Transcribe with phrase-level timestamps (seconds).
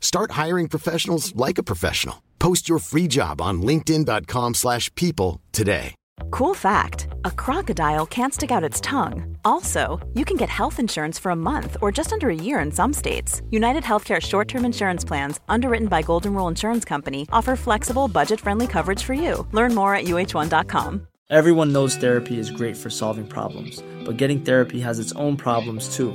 [0.00, 2.22] Start hiring professionals like a professional.
[2.38, 5.94] Post your free job on linkedin.com/people slash people today.
[6.30, 9.36] Cool fact a crocodile can't stick out its tongue.
[9.44, 12.72] Also, you can get health insurance for a month or just under a year in
[12.72, 13.42] some states.
[13.50, 18.40] United Healthcare short term insurance plans, underwritten by Golden Rule Insurance Company, offer flexible, budget
[18.40, 19.46] friendly coverage for you.
[19.52, 21.06] Learn more at uh1.com.
[21.28, 25.96] Everyone knows therapy is great for solving problems, but getting therapy has its own problems
[25.96, 26.14] too,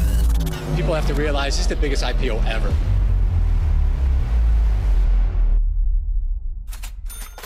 [0.81, 2.71] People have to realize this is the biggest IPO ever.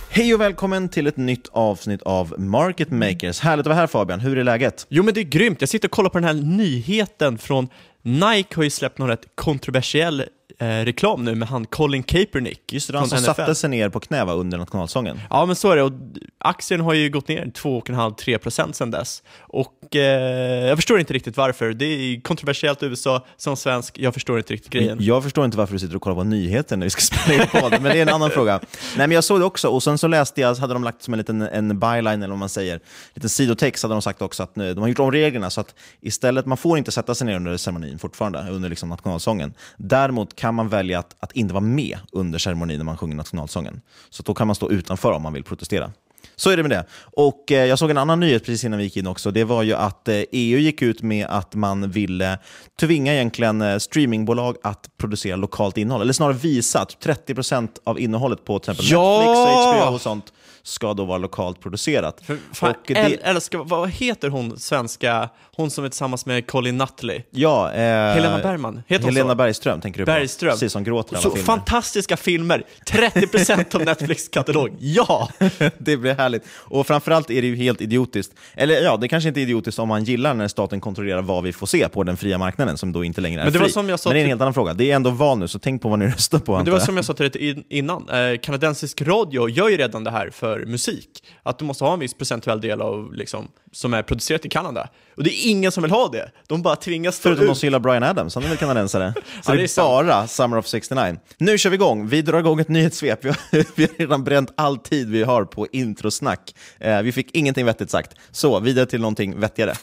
[0.09, 3.40] Hej och välkommen till ett nytt avsnitt av Market Makers.
[3.40, 4.85] Härligt att vara här Fabian, hur är läget?
[4.90, 7.69] Jo men det är grymt, jag sitter och kollar på den här nyheten från
[8.01, 10.24] Nike har ju släppt någon rätt kontroversiell
[10.60, 12.74] eh, reklam nu med han Colin Kaepernick.
[12.74, 15.20] Just det, han som satte sig ner på knä va, under nationalsången.
[15.30, 15.84] Ja, men så är det.
[15.84, 15.94] Och
[16.38, 19.24] aktien har ju gått ner 2,5-3% sedan dess.
[19.40, 21.74] Och eh, jag förstår inte riktigt varför.
[21.74, 23.26] Det är kontroversiellt i USA.
[23.38, 24.98] Som svensk, jag förstår inte riktigt grejen.
[25.02, 27.50] Jag förstår inte varför du sitter och kollar på nyheter när vi ska spela in
[27.50, 28.60] podd, men det är en annan fråga.
[28.98, 31.14] Nej, men jag såg det också, och sen så läste jag, hade de lagt som
[31.14, 32.80] en liten en byline, eller vad man säger, en
[33.14, 35.76] liten sidotext, hade de sagt också att nu, de har gjort om reglerna så att
[36.02, 39.54] istället, man får inte sätta sig ner under ceremonin fortfarande, under liksom nationalsången.
[39.78, 43.81] Däremot kan man välja att, att inte vara med under ceremonin när man sjunger nationalsången.
[44.09, 45.91] Så då kan man stå utanför om man vill protestera.
[46.35, 46.85] Så är det med det.
[47.01, 49.31] Och eh, Jag såg en annan nyhet precis innan vi gick in också.
[49.31, 52.38] Det var ju att eh, EU gick ut med att man ville
[52.79, 56.01] tvinga egentligen eh, streamingbolag att producera lokalt innehåll.
[56.01, 59.17] Eller snarare visa att 30% av innehållet på till exempel Ja!
[59.17, 60.33] Netflix och HBO och sånt
[60.68, 62.22] ska då vara lokalt producerat.
[62.53, 66.78] Fan, och det, äl- älskar, vad heter hon svenska, hon som är tillsammans med Colin
[66.78, 67.22] Nutley?
[67.30, 67.80] ja, eh,
[68.14, 69.36] Helena Bergman, heter hon Helena så?
[69.36, 70.12] Bergström tänker du på.
[70.12, 70.52] Bergström.
[70.52, 71.46] Precis, som gråter Så filmer.
[71.46, 74.70] fantastiska filmer, 30% av Netflix katalog.
[74.80, 75.30] Ja!
[75.78, 76.44] det blir härligt.
[76.50, 78.34] Och framförallt är det ju helt idiotiskt.
[78.54, 81.54] Eller ja, det kanske inte är idiotiskt om man gillar när staten kontrollerar vad vi
[81.54, 83.64] får se på den fria marknaden som då inte längre är Men det fri.
[83.68, 84.74] var som jag sa Men det är en helt annan fråga.
[84.74, 86.56] Det är ändå val nu, så tänk på vad ni röstar på.
[86.56, 89.78] Men det var som jag sa till dig in- innan, eh, kanadensisk radio gör ju
[89.78, 91.24] redan det här för musik.
[91.44, 94.90] Att du måste ha en viss procentuell del av, liksom, som är producerat i Kanada.
[95.18, 96.32] Och det är ingen som vill ha det.
[96.48, 99.14] De bara tvingas stå Förutom de som gillar Brian Adams, han är väl kanadensare?
[99.16, 99.88] Så Ja, det det är är sant.
[100.08, 101.18] bara Summer of 69.
[101.38, 102.08] Nu kör vi igång.
[102.08, 103.26] Vi drar igång ett nyhetssvep.
[103.26, 103.38] Vi har,
[103.76, 106.56] vi har redan bränt all tid vi har på introsnack.
[106.80, 108.16] Eh, vi fick ingenting vettigt sagt.
[108.32, 109.74] Så, vidare till någonting vettigare.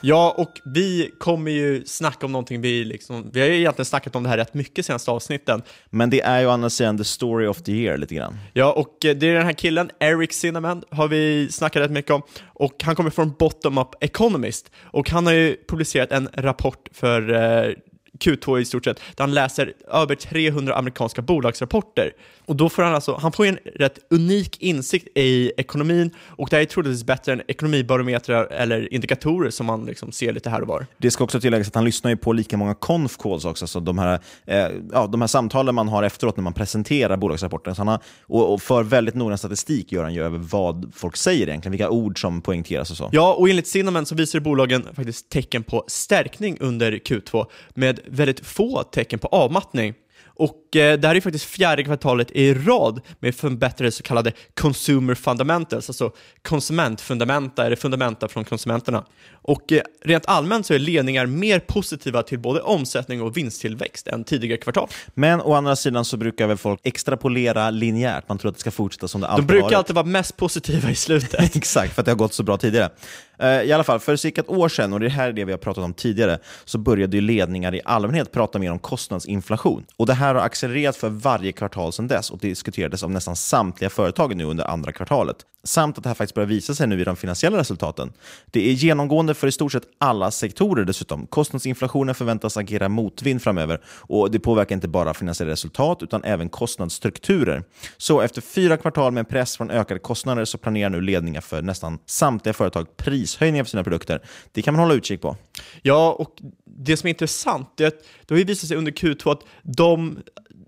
[0.00, 4.16] Ja, och vi kommer ju snacka om någonting vi liksom, vi har ju egentligen snackat
[4.16, 5.62] om det här rätt mycket senaste avsnitten.
[5.90, 8.38] Men det är ju å andra sidan the story of the year lite grann.
[8.52, 12.10] Ja, och eh, det är den här killen, Eric Cinnamon, har vi snackat rätt mycket
[12.10, 12.22] om.
[12.46, 14.70] Och han kommer från Bottom Up Economist.
[14.82, 17.74] Och han har ju publicerat en rapport för eh,
[18.18, 22.12] Q2 i stort sett, där han läser över 300 amerikanska bolagsrapporter.
[22.46, 26.56] Och då får han alltså, han får en rätt unik insikt i ekonomin och det
[26.56, 30.68] här är troligtvis bättre än ekonomibarometrar eller indikatorer som man liksom ser lite här och
[30.68, 30.86] var.
[30.96, 33.80] Det ska också tilläggas att han lyssnar ju på lika många conf calls också, så
[33.80, 37.74] de här, eh, ja, de här samtalen man har efteråt när man presenterar bolagsrapporten.
[37.74, 41.16] Så han har, och, och för väldigt noggrann statistik gör han ju över vad folk
[41.16, 43.08] säger egentligen, vilka ord som poängteras och så.
[43.12, 48.46] Ja, och enligt Cinnamon så visar bolagen faktiskt tecken på stärkning under Q2 med väldigt
[48.46, 49.94] få tecken på avmattning.
[50.38, 55.14] Och eh, det här är faktiskt fjärde kvartalet i rad med förbättrade så kallade consumer
[55.14, 56.12] fundamentals, alltså
[56.42, 59.04] konsumentfundamenta eller fundamenta från konsumenterna.
[59.32, 64.24] Och eh, rent allmänt så är ledningar mer positiva till både omsättning och vinsttillväxt än
[64.24, 64.88] tidigare kvartal.
[65.14, 68.70] Men å andra sidan så brukar väl folk extrapolera linjärt, man tror att det ska
[68.70, 69.76] fortsätta som det alltid De brukar varit.
[69.76, 71.34] alltid vara mest positiva i slutet.
[71.56, 72.90] Exakt, för att det har gått så bra tidigare.
[73.38, 75.52] Eh, I alla fall, för cirka ett år sedan, och det här är det vi
[75.52, 79.84] har pratat om tidigare, så började ju ledningar i allmänhet prata mer om kostnadsinflation.
[79.96, 83.90] Och Det här har accelererat för varje kvartal sedan dess och diskuterades av nästan samtliga
[83.90, 85.36] företag nu under andra kvartalet.
[85.64, 88.12] Samt att det här faktiskt börjar visa sig nu i de finansiella resultaten.
[88.46, 91.26] Det är genomgående för i stort sett alla sektorer dessutom.
[91.26, 97.62] Kostnadsinflationen förväntas agera motvind framöver och det påverkar inte bara finansiella resultat utan även kostnadsstrukturer.
[97.96, 101.98] Så efter fyra kvartal med press från ökade kostnader så planerar nu ledningar för nästan
[102.06, 102.96] samtliga företag
[103.28, 104.22] prishöjningar för sina produkter.
[104.52, 105.36] Det kan man hålla utkik på.
[105.82, 106.34] Ja, och
[106.64, 110.18] det som är intressant är att det har ju visat sig under Q2 att de,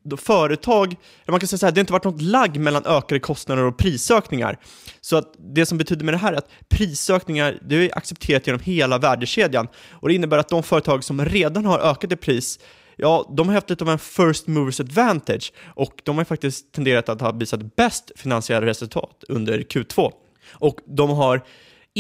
[0.02, 0.96] de företag,
[1.28, 3.78] man kan säga så här, det har inte varit något lagg mellan ökade kostnader och
[3.78, 4.58] prisökningar.
[5.00, 8.60] Så att det som betyder med det här är att prisökningar, det är accepterat genom
[8.60, 12.58] hela värdekedjan och det innebär att de företag som redan har ökat i pris
[13.02, 17.08] Ja, de har haft lite av en first movers advantage och de har faktiskt tenderat
[17.08, 20.12] att ha visat bäst finansiella resultat under Q2.
[20.52, 21.42] Och de har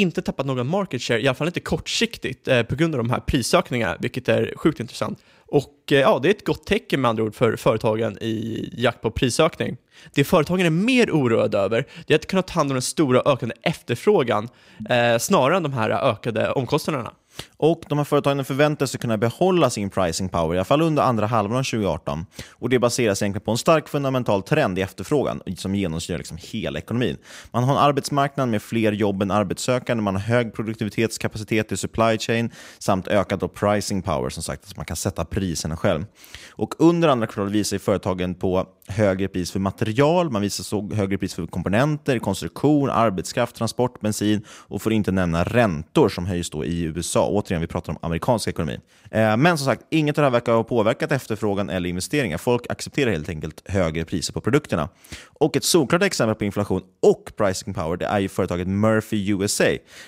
[0.00, 3.10] inte tappat någon market share, i alla fall inte kortsiktigt, eh, på grund av de
[3.10, 5.18] här prisökningarna, vilket är sjukt intressant.
[5.46, 9.00] Och eh, ja, det är ett gott tecken med andra ord för företagen i jakt
[9.02, 9.76] på prisökning.
[10.14, 13.22] Det företagen är mer oroade över, det är att kunna ta hand om den stora
[13.32, 14.48] ökande efterfrågan,
[14.90, 17.12] eh, snarare än de här ökade omkostnaderna.
[17.56, 21.02] Och de här företagen förväntar sig kunna behålla sin pricing power, i alla fall under
[21.02, 22.26] andra halvan av 2018.
[22.50, 26.78] Och Det baseras egentligen på en stark fundamental trend i efterfrågan som genomsyrar liksom hela
[26.78, 27.16] ekonomin.
[27.50, 32.18] Man har en arbetsmarknad med fler jobb än arbetssökande, man har hög produktivitetskapacitet i supply
[32.18, 36.04] chain samt ökad pricing power, som sagt, så man kan sätta priserna själv.
[36.50, 41.18] Och Under andra kvartalet visar företagen på högre pris för material, man visar så högre
[41.18, 46.64] pris för komponenter, konstruktion, arbetskraft, transport, bensin och får inte nämna räntor som höjs då
[46.64, 47.29] i USA.
[47.30, 48.78] Återigen, vi pratar om amerikansk ekonomi.
[49.10, 52.38] Eh, men som sagt, inget av det här verkar ha påverkat efterfrågan eller investeringar.
[52.38, 54.88] Folk accepterar helt enkelt högre priser på produkterna.
[55.26, 59.64] Och ett solklart exempel på inflation och pricing power det är ju företaget Murphy USA.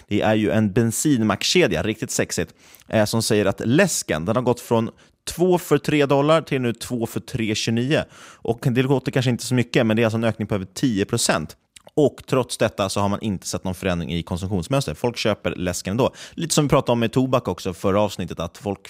[0.08, 2.54] Det är ju en bensinmackkedja, riktigt sexigt,
[2.88, 4.90] eh, som säger att läsken den har gått från
[5.24, 8.04] 2 för 3 dollar till nu 2 för 3,29.
[8.20, 10.66] Och det låter kanske inte så mycket, men det är alltså en ökning på över
[10.74, 11.56] 10 procent.
[11.96, 14.94] Och trots detta så har man inte sett någon förändring i konsumtionsmönster.
[14.94, 16.12] Folk köper läsken ändå.
[16.32, 18.80] Lite som vi pratade om med tobak också förra avsnittet, att folk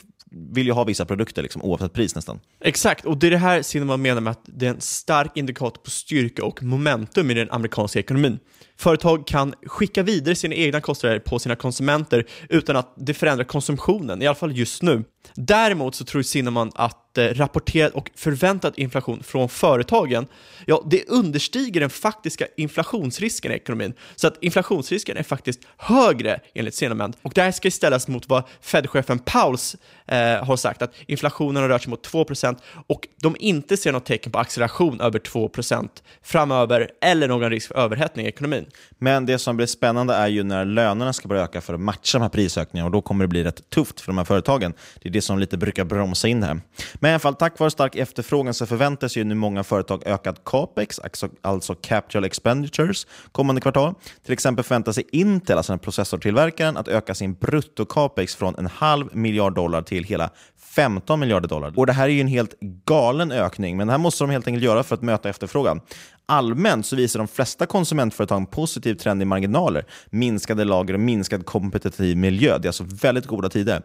[0.52, 2.40] vill ju ha vissa produkter liksom, oavsett pris nästan.
[2.60, 5.80] Exakt, och det är det här Cinnamon menar med att det är en stark indikator
[5.82, 8.38] på styrka och momentum i den amerikanska ekonomin.
[8.82, 14.22] Företag kan skicka vidare sina egna kostnader på sina konsumenter utan att det förändrar konsumtionen,
[14.22, 15.04] i alla fall just nu.
[15.34, 20.26] Däremot så tror Cinnamon att eh, rapporterad och förväntad inflation från företagen,
[20.66, 23.94] ja, det understiger den faktiska inflationsrisken i ekonomin.
[24.16, 27.12] Så att inflationsrisken är faktiskt högre enligt Cinnamon.
[27.22, 29.76] Och det här ska ställas mot vad Fed-chefen Pauls
[30.06, 32.56] eh, har sagt, att inflationen har rört sig mot 2%
[32.86, 35.88] och de inte ser något tecken på acceleration över 2%
[36.22, 38.66] framöver eller någon risk för överhettning i ekonomin.
[38.98, 42.18] Men det som blir spännande är ju när lönerna ska börja öka för att matcha
[42.18, 44.74] de här prisökningarna och då kommer det bli rätt tufft för de här företagen.
[45.02, 46.60] Det är det som lite brukar bromsa in här.
[46.94, 50.44] Men i alla fall, tack vare stark efterfrågan så förväntas ju nu många företag ökad
[50.44, 53.94] capex, alltså, alltså capital expenditures, kommande kvartal.
[54.24, 59.16] Till exempel förväntar sig Intel, alltså den processortillverkaren, att öka sin brutto-capex från en halv
[59.16, 60.30] miljard dollar till hela
[60.74, 61.72] 15 miljarder dollar.
[61.76, 64.46] Och Det här är ju en helt galen ökning, men det här måste de helt
[64.46, 65.80] enkelt göra för att möta efterfrågan.
[66.26, 71.46] Allmänt så visar de flesta konsumentföretag en positiv trend i marginaler, minskade lager och minskad
[71.46, 72.58] kompetitiv miljö.
[72.58, 73.82] Det är alltså väldigt goda tider.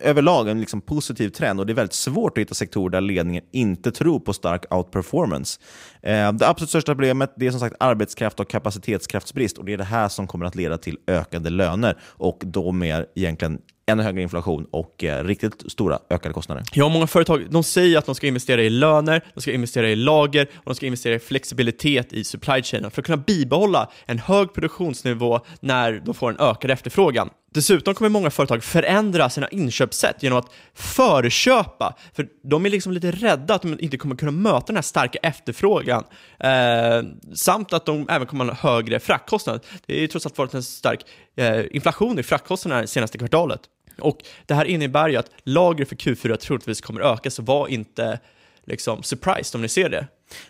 [0.00, 3.44] Överlag en liksom positiv trend och det är väldigt svårt att hitta sektorer där ledningen
[3.52, 5.60] inte tror på stark outperformance.
[6.02, 9.78] Eh, det absolut största problemet det är som sagt arbetskraft och kapacitetskraftsbrist och det är
[9.78, 13.58] det här som kommer att leda till ökade löner och då mer egentligen
[13.90, 16.64] ännu högre inflation och eh, riktigt stora ökade kostnader.
[16.72, 19.96] Ja, många företag de säger att de ska investera i löner, de ska investera i
[19.96, 23.90] lager och de ska investera i flexibilitet stabilitet i supply chainen för att kunna bibehålla
[24.06, 27.30] en hög produktionsnivå när de får en ökad efterfrågan.
[27.52, 33.10] Dessutom kommer många företag förändra sina inköpssätt genom att förköpa, för de är liksom lite
[33.10, 36.04] rädda att de inte kommer kunna möta den här starka efterfrågan,
[36.38, 37.02] eh,
[37.34, 39.60] samt att de även kommer ha högre fraktkostnad.
[39.86, 41.00] Det är ju trots allt varit en stark
[41.36, 43.60] eh, inflation i fraktkostnaderna det senaste kvartalet.
[44.00, 48.20] Och det här innebär ju att lagret för Q4 troligtvis kommer öka, så var inte
[48.66, 50.06] liksom surprised om ni ser det.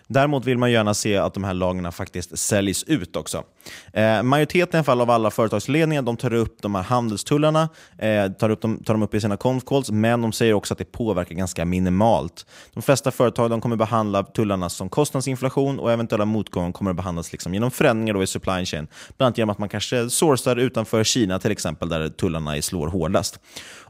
[0.07, 3.45] Däremot vill man gärna se att de här lagren faktiskt säljs ut också.
[3.93, 7.69] Eh, majoriteten fall av alla företagsledningar de tar upp de här handelstullarna,
[7.99, 10.75] eh, tar, upp dem, tar dem upp i sina conf calls, men de säger också
[10.75, 12.47] att det påverkar ganska minimalt.
[12.75, 17.33] De flesta företag de kommer behandla tullarna som kostnadsinflation och eventuella motgångar kommer att behandlas
[17.33, 18.87] liksom genom förändringar då i supply chain.
[19.17, 23.41] Bland annat genom att man kanske sourcar utanför Kina till exempel, där tullarna slår hårdast.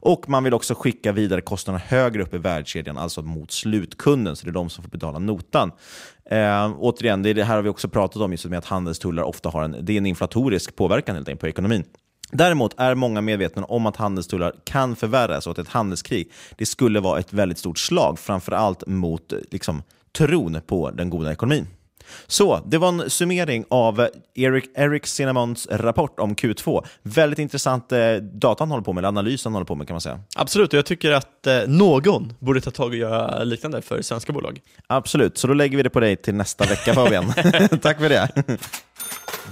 [0.03, 4.45] Och Man vill också skicka vidare kostnaderna högre upp i värdekedjan, alltså mot slutkunden, så
[4.45, 5.73] det är de som får betala notan.
[6.31, 9.49] Eh, återigen, det, det här har vi också pratat om, just med att handelstullar ofta
[9.49, 11.85] har en, det är en inflatorisk påverkan helt enkelt på ekonomin.
[12.33, 17.01] Däremot är många medvetna om att handelstullar kan förvärras och att ett handelskrig det skulle
[17.01, 19.83] vara ett väldigt stort slag, framförallt mot liksom,
[20.13, 21.67] tron på den goda ekonomin.
[22.27, 26.85] Så, det var en summering av Eric, Eric Cinnamons rapport om Q2.
[27.03, 29.95] Väldigt intressant eh, data han håller på med, eller analys han håller på med kan
[29.95, 30.21] man säga.
[30.37, 34.33] Absolut, och jag tycker att eh, någon borde ta tag och göra liknande för svenska
[34.33, 34.61] bolag.
[34.87, 37.33] Absolut, så då lägger vi det på dig till nästa vecka Fabian.
[37.83, 38.29] Tack för det.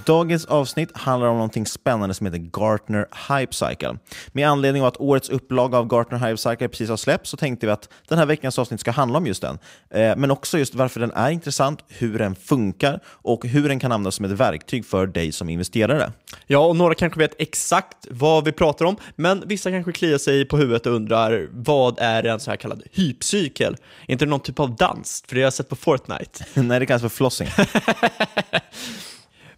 [0.05, 3.97] Dagens avsnitt handlar om något spännande som heter Gartner Hype Cycle.
[4.31, 7.65] Med anledning av att årets upplaga av Gartner Hype Cycle precis har släppts så tänkte
[7.65, 9.59] vi att den här veckans avsnitt ska handla om just den.
[9.89, 13.91] Eh, men också just varför den är intressant, hur den funkar och hur den kan
[13.91, 16.11] användas som ett verktyg för dig som investerare.
[16.47, 20.45] Ja, och några kanske vet exakt vad vi pratar om, men vissa kanske kliar sig
[20.45, 23.77] på huvudet och undrar vad är en så här kallad hypcykel?
[24.07, 25.23] Är inte det någon typ av dans?
[25.27, 26.45] För det har jag sett på Fortnite.
[26.53, 27.47] Nej, det kallas för flossing.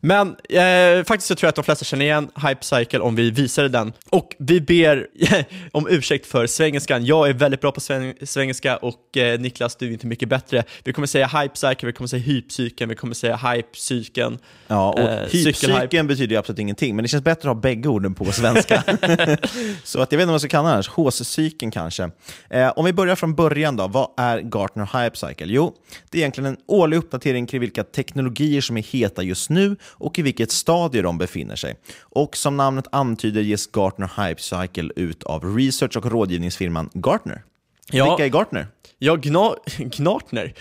[0.01, 3.31] Men eh, faktiskt så tror jag att de flesta känner igen Hype Cycle om vi
[3.31, 3.93] visade den.
[4.10, 5.08] Och vi ber
[5.72, 7.05] om ursäkt för svengelskan.
[7.05, 7.81] Jag är väldigt bra på
[8.25, 10.63] svengelska och eh, Niklas, du är inte mycket bättre.
[10.84, 14.38] Vi kommer säga Hype Cycle, vi kommer säga Hypcykeln, vi kommer säga Hype-cykeln.
[14.67, 17.89] Ja, och eh, Hypcykeln betyder ju absolut ingenting, men det känns bättre att ha bägge
[17.89, 18.84] orden på svenska.
[19.84, 20.89] så att jag vet inte vad jag ska kalla det annars.
[20.89, 22.10] Håscykeln kanske.
[22.50, 25.48] Eh, om vi börjar från början då, vad är Gartner Hype Cycle?
[25.48, 25.74] Jo,
[26.10, 30.19] det är egentligen en årlig uppdatering kring vilka teknologier som är heta just nu och
[30.19, 31.75] i vilket stadie de befinner sig.
[32.01, 37.43] Och som namnet antyder ges Gartner Hype Cycle ut av research och rådgivningsfirman Gartner.
[37.91, 38.05] Ja.
[38.05, 38.67] Vilka är Gartner?
[39.03, 40.53] Ja, Gna Gartner.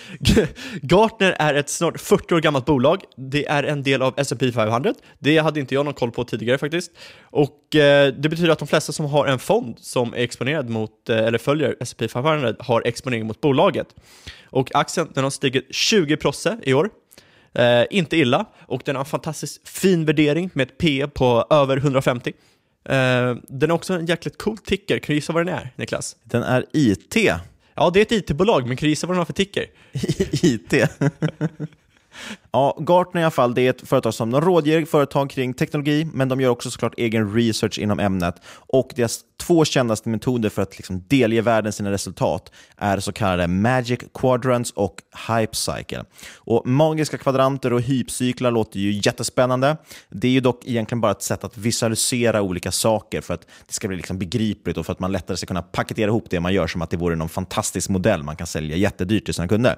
[0.82, 3.02] Gartner är ett snart 40 år gammalt bolag.
[3.16, 4.94] Det är en del av S&P 500.
[5.18, 6.92] Det hade inte jag någon koll på tidigare faktiskt.
[7.22, 11.08] Och eh, det betyder att de flesta som har en fond som är exponerad mot,
[11.08, 13.86] eh, eller följer S&P 500 har exponering mot bolaget.
[14.44, 16.90] Och aktien den har stigit 20% i år.
[17.54, 21.76] Eh, inte illa, och den har en fantastiskt fin värdering med ett P på över
[21.76, 22.32] 150.
[22.84, 22.94] Eh,
[23.48, 24.98] den är också en jäkligt cool ticker.
[24.98, 26.16] Kan du gissa vad den är, Niklas?
[26.24, 27.16] Den är IT.
[27.74, 29.66] Ja, det är ett IT-bolag, men kan du gissa vad den har för ticker?
[30.42, 30.74] IT?
[32.52, 36.08] Ja, Gartner i alla fall, det är ett företag som de rådger företag kring teknologi,
[36.12, 38.34] men de gör också såklart egen research inom ämnet.
[38.52, 43.46] Och deras två kändaste metoder för att liksom delge världen sina resultat är så kallade
[43.46, 46.04] Magic Quadrants och Hype Cycle.
[46.36, 49.76] Och magiska kvadranter och hypcyklar låter ju jättespännande.
[50.08, 53.72] Det är ju dock egentligen bara ett sätt att visualisera olika saker för att det
[53.72, 56.54] ska bli liksom begripligt och för att man lättare ska kunna paketera ihop det man
[56.54, 59.76] gör som att det vore någon fantastisk modell man kan sälja jättedyrt till sina kunder.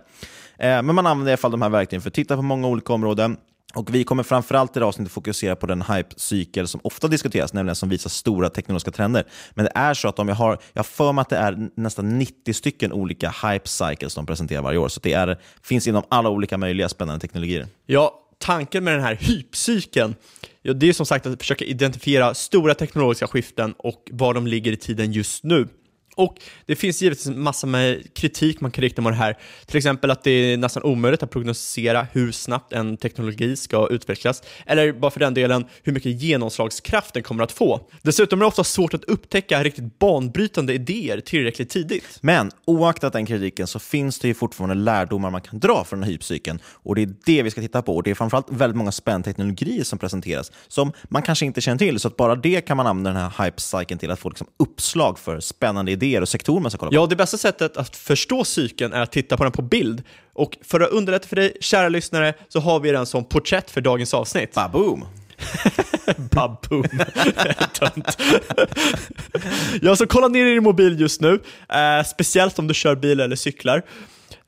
[0.59, 2.69] Eh, men man använder i alla fall de här verktygen för att titta på många
[2.69, 3.37] olika områden.
[3.75, 7.53] Och Vi kommer framförallt i det här avsnittet fokusera på den hype-cykel som ofta diskuteras,
[7.53, 9.25] nämligen som visar stora teknologiska trender.
[9.55, 12.19] Men det är så att om jag har, jag för mig att det är nästan
[12.19, 16.59] 90 stycken olika hype-cycles de presenterar varje år, så det är, finns inom alla olika
[16.59, 17.67] möjliga spännande teknologier.
[17.87, 20.15] Ja, tanken med den här hypcykeln,
[20.63, 24.73] ja, det är som sagt att försöka identifiera stora teknologiska skiften och var de ligger
[24.73, 25.69] i tiden just nu.
[26.17, 29.39] Och det finns givetvis en massa med kritik man kan rikta mot det här.
[29.67, 34.43] Till exempel att det är nästan omöjligt att prognostisera hur snabbt en teknologi ska utvecklas,
[34.67, 37.81] eller bara för den delen hur mycket genomslagskraft den kommer att få.
[38.03, 42.19] Dessutom är det ofta svårt att upptäcka riktigt banbrytande idéer tillräckligt tidigt.
[42.21, 46.05] Men oaktat den kritiken så finns det ju fortfarande lärdomar man kan dra från den
[46.05, 47.97] här hypcykeln och det är det vi ska titta på.
[47.97, 51.79] Och det är framförallt väldigt många spännande teknologier som presenteras som man kanske inte känner
[51.79, 54.47] till, så att bara det kan man använda den här hypecykeln till att få liksom
[54.57, 56.95] uppslag för spännande idéer idéer och sektorer man ska kolla på?
[56.95, 60.03] Ja, det bästa sättet att förstå cykeln är att titta på den på bild.
[60.35, 63.81] Och för att underlätta för dig, kära lyssnare, så har vi den som porträtt för
[63.81, 64.55] dagens avsnitt.
[64.55, 65.05] Baboom!
[66.31, 66.85] Baboom.
[69.83, 73.21] ja, så kolla ner i din mobil just nu, eh, speciellt om du kör bil
[73.21, 73.83] eller cyklar.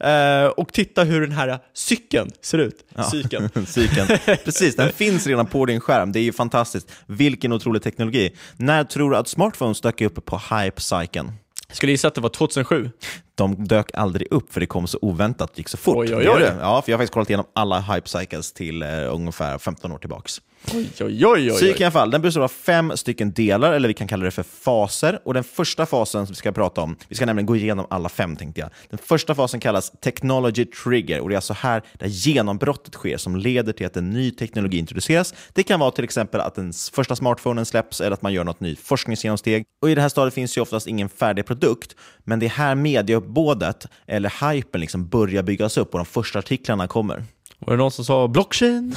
[0.04, 2.84] eh, och titta hur den här cykeln ser ut.
[2.96, 3.02] Ja.
[3.11, 3.49] Cykeln.
[3.66, 4.08] Cykeln.
[4.44, 6.12] Precis, den finns redan på din skärm.
[6.12, 6.92] Det är ju fantastiskt.
[7.06, 8.37] Vilken otrolig teknologi.
[8.56, 11.32] När tror du att smartphones dök upp på hype-cykeln?
[11.68, 12.90] Jag skulle gissa att det var 2007.
[13.35, 15.97] De dök aldrig upp för det kom så oväntat, gick så fort.
[15.97, 16.42] Oj, oj, oj.
[16.61, 19.99] Ja, för jag har faktiskt kollat igenom alla hype cycles till eh, ungefär 15 år
[19.99, 20.40] tillbaks.
[20.73, 21.59] Oj, oj, oj, oj.
[21.59, 24.30] Cykeln i alla fall, den består av fem stycken delar, eller vi kan kalla det
[24.30, 25.18] för faser.
[25.25, 28.09] Och den första fasen som vi ska prata om, vi ska nämligen gå igenom alla
[28.09, 28.71] fem tänkte jag.
[28.90, 33.37] Den första fasen kallas Technology Trigger och det är alltså här där genombrottet sker som
[33.37, 35.35] leder till att en ny teknologi introduceras.
[35.52, 38.61] Det kan vara till exempel att den första smartphonen släpps eller att man gör något
[38.61, 39.64] nytt forskningsgenomsteg.
[39.83, 42.75] Och i det här stadiet finns ju oftast ingen färdig produkt, men det är här
[42.75, 47.25] mediauppbådet, eller hypen, liksom börjar byggas upp och de första artiklarna kommer.
[47.58, 48.96] Var det någon som sa blockchain?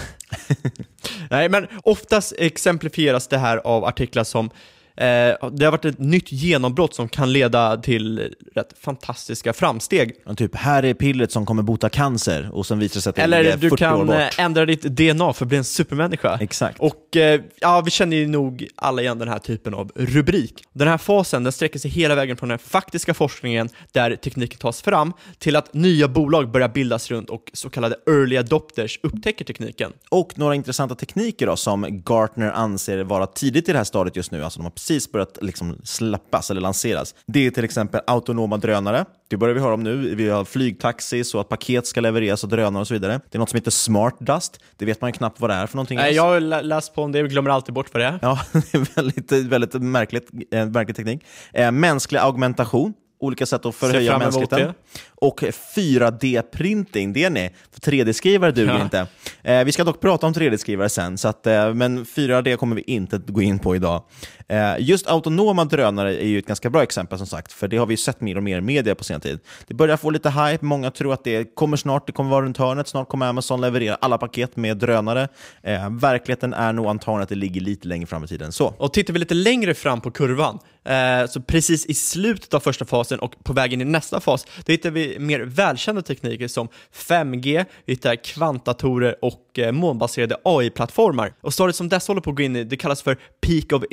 [1.29, 4.51] Nej, men oftast exemplifieras det här av artiklar som eh,
[4.97, 10.11] det har varit ett nytt genombrott som kan leda till rätt fantastiska framsteg.
[10.25, 13.15] Ja, Typ, här är pillret som kommer bota cancer och sen visar det sig att
[13.15, 14.15] det Eller du 40 år kan bort.
[14.15, 16.37] eh, ändra ditt DNA för att bli en supermänniska.
[16.41, 16.79] Exakt.
[16.79, 20.63] Och eh, ja, vi känner ju nog alla igen den här typen av rubrik.
[20.73, 24.81] Den här fasen den sträcker sig hela vägen från den faktiska forskningen där tekniken tas
[24.81, 29.93] fram till att nya bolag börjar bildas runt och så kallade early adopters upptäcker tekniken.
[30.09, 34.31] Och några intressanta tekniker då, som Gartner anser vara tidigt i det här stadiet just
[34.31, 37.15] nu, alltså de har precis börjat liksom släppas eller lanseras.
[37.25, 39.05] Det är till exempel autonoma drönare.
[39.29, 40.15] Det börjar vi höra om nu.
[40.15, 43.21] Vi har flygtaxi så att paket ska levereras och drönare och så vidare.
[43.31, 44.59] Det är något som heter Smart Dust.
[44.77, 45.97] Det vet man ju knappt vad det är för någonting.
[45.97, 46.15] Nej, ens.
[46.15, 48.19] jag har lä- läst på om det, vi glömmer alltid bort vad det är.
[48.21, 51.23] Ja, det är väldigt, väldigt märkligt, eh, märklig teknik.
[51.53, 54.73] Eh, mänsklig augmentation, olika sätt att förhöja mänskligheten.
[55.15, 55.43] Och
[55.75, 57.49] 4D-printing, det är ni.
[57.71, 58.81] För 3D-skrivare duger Ja.
[58.83, 59.07] inte.
[59.43, 62.81] Eh, vi ska dock prata om 3D-skrivare sen, så att, eh, men 4D kommer vi
[62.81, 64.03] inte gå in på idag.
[64.49, 67.85] Eh, just autonoma drönare är ju ett ganska bra exempel som sagt, för det har
[67.85, 69.39] vi ju sett mer och mer i media på senare tid.
[69.67, 72.57] Det börjar få lite hype, många tror att det kommer snart, det kommer vara runt
[72.57, 75.27] hörnet, snart kommer Amazon leverera alla paket med drönare.
[75.63, 78.73] Eh, verkligheten är nog antagligen att det ligger lite längre fram i tiden än så.
[78.77, 82.85] Och tittar vi lite längre fram på kurvan, eh, så precis i slutet av första
[82.85, 86.67] fasen och på vägen in i nästa fas, då hittar vi mer välkända tekniker som
[86.93, 91.33] 5G, vi hittar kvantdatorer och eh, molnbaserade AI-plattformar.
[91.41, 93.83] Och stadiet som dessa håller på att gå in i, det kallas för Peak of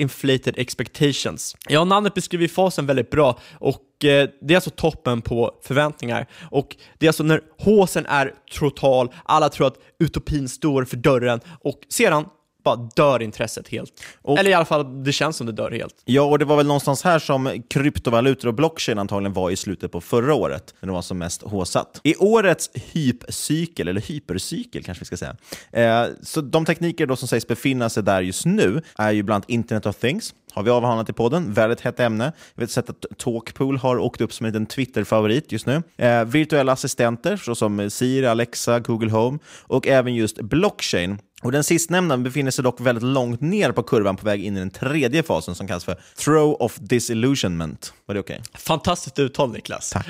[0.47, 1.57] Inflated Expectations.
[1.69, 6.27] Ja, namnet beskriver fasen väldigt bra och eh, det är alltså toppen på förväntningar.
[6.51, 11.41] Och det är alltså när håsen är total, alla tror att utopin står för dörren
[11.61, 12.25] och sedan
[12.65, 13.93] bara dör intresset helt.
[14.23, 15.95] Och- Eller i alla fall, det känns som det dör helt.
[16.05, 19.93] Ja, och det var väl någonstans här som kryptovalutor och blockchain antagligen var i slutet
[19.93, 22.01] på förra året, när det var som mest håsat.
[22.05, 25.37] I årets hypcykel, eller hypercykel kanske vi ska säga,
[25.73, 29.37] eh, så de tekniker då som sägs befinna sig där just nu är ju bland
[29.37, 31.53] annat Internet of Things, har vi avhandlat i podden.
[31.53, 32.33] Väldigt hett ämne.
[32.55, 35.83] Jag vet sett att Talkpool har åkt upp som en liten Twitter-favorit just nu.
[35.97, 41.19] Eh, virtuella assistenter såsom Siri, Alexa, Google Home och även just blockchain.
[41.43, 44.59] Och Den sistnämnda befinner sig dock väldigt långt ner på kurvan på väg in i
[44.59, 47.93] den tredje fasen som kallas för Throw of Disillusionment.
[48.07, 48.43] Var det okej?
[48.55, 49.91] Fantastiskt uttal Niklas.
[49.91, 50.07] Tack.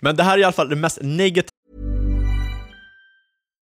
[0.00, 1.57] Men det här är i alla fall det mest negativa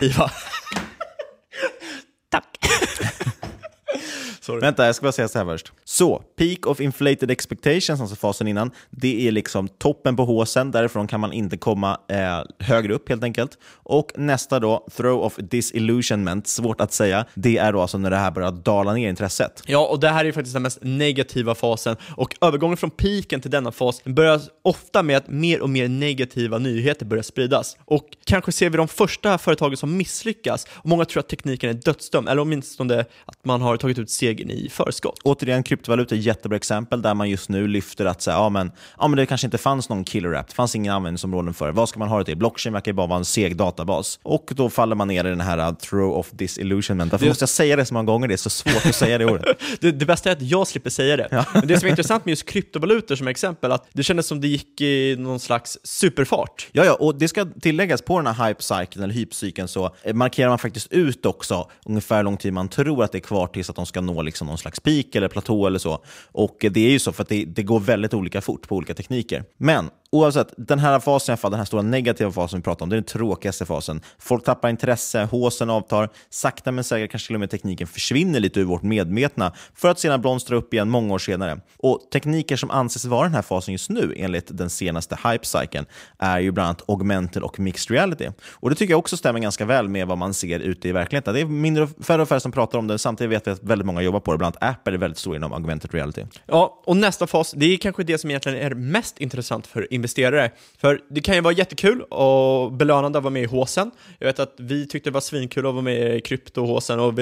[0.00, 0.30] Iva.
[2.30, 2.58] Tack.
[4.48, 5.72] Vänta, jag ska bara säga så här först.
[5.84, 10.70] Så, peak of inflated expectations, alltså fasen innan, det är liksom toppen på håsen.
[10.70, 13.58] Därifrån kan man inte komma eh, högre upp helt enkelt.
[13.72, 17.24] Och nästa då, throw of disillusionment, svårt att säga.
[17.34, 19.62] Det är då alltså när det här börjar dala ner intresset.
[19.66, 21.96] Ja, och det här är faktiskt den mest negativa fasen.
[22.16, 26.58] Och övergången från piken till denna fas börjar ofta med att mer och mer negativa
[26.58, 27.76] nyheter börjar spridas.
[27.84, 30.66] Och kanske ser vi de första företagen som misslyckas.
[30.70, 34.50] Och många tror att tekniken är dödsdömd, eller åtminstone att man har tagit ut segern
[34.50, 35.18] i förskott.
[35.24, 38.72] Återigen, kryptovaluta är ett jättebra exempel där man just nu lyfter att säga, ja, men,
[38.98, 41.88] ja, men det kanske inte fanns någon killer app, det fanns inga användningsområden för Vad
[41.88, 42.36] ska man ha det till?
[42.36, 44.18] Blockchain verkar ju bara vara en seg databas.
[44.22, 47.12] Och då faller man ner i den här uh, throw of disillusionment.
[47.12, 48.28] Varför Det- måste jag säga det så många gånger?
[48.28, 49.56] Det är så svårt att säga det ordet.
[49.80, 51.44] Det, det bästa är att jag slipper säga det.
[51.54, 54.48] Men det som är intressant med just kryptovalutor som exempel, att det kändes som det
[54.48, 56.68] gick i någon slags superfart.
[56.72, 60.48] Ja, ja, och det ska tilläggas på den här hype-cykeln, eller hypcykeln, så eh, markerar
[60.48, 63.70] man faktiskt ut också ungefär hur lång tid man tror att det är kvar tills
[63.70, 66.04] att de ska nå liksom någon slags peak eller platå eller så.
[66.32, 68.94] Och det är ju så för att det, det går väldigt olika fort på olika
[68.94, 69.44] tekniker.
[69.56, 72.84] Men oavsett, den här fasen i alla fall, den här stora negativa fasen vi pratar
[72.86, 74.00] om, det är den tråkigaste fasen.
[74.18, 78.60] Folk tappar intresse, håsen avtar, sakta men säkert kanske till och med tekniken försvinner lite
[78.60, 81.60] ur vårt medvetna för att sedan blomstra upp igen många år senare.
[81.78, 85.86] Och tekniker som anses vara den här fasen just nu, enligt den senaste hype-cykeln,
[86.18, 88.28] är ju bland annat augmented och mixed reality.
[88.52, 91.34] Och det tycker jag också stämmer ganska väl med vad man ser ute i verkligheten.
[91.34, 93.62] Det är mindre, och- färre och färre som pratar om det, samtidigt vet vi att
[93.62, 94.38] väldigt många jobbar på det.
[94.38, 96.24] Bland annat Apple är väldigt stor inom augmented reality.
[96.46, 100.05] Ja, och nästa fas, det är kanske det som egentligen är mest intressant för investerare.
[100.78, 103.90] För det kan ju vara jättekul och belönande att vara med i håsen.
[104.18, 107.14] Jag vet att vi tyckte det var svinkul att vara med i kryptohåsen och